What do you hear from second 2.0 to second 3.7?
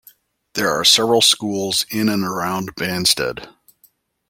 and around Banstead.